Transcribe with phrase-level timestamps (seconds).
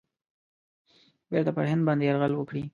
[1.29, 2.63] بیرته پر هند باندي یرغل وکړي.